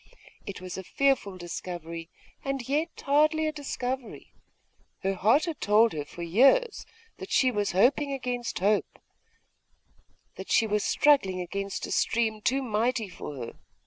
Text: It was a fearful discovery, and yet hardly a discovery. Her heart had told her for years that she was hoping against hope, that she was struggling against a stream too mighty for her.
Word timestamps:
It 0.47 0.59
was 0.59 0.79
a 0.79 0.83
fearful 0.83 1.37
discovery, 1.37 2.09
and 2.43 2.67
yet 2.67 2.89
hardly 3.05 3.45
a 3.45 3.51
discovery. 3.51 4.33
Her 5.03 5.13
heart 5.13 5.45
had 5.45 5.61
told 5.61 5.93
her 5.93 6.05
for 6.05 6.23
years 6.23 6.87
that 7.19 7.29
she 7.29 7.51
was 7.51 7.73
hoping 7.73 8.11
against 8.11 8.57
hope, 8.57 8.97
that 10.37 10.49
she 10.51 10.65
was 10.65 10.83
struggling 10.83 11.39
against 11.39 11.85
a 11.85 11.91
stream 11.91 12.41
too 12.41 12.63
mighty 12.63 13.09
for 13.09 13.35
her. 13.35 13.53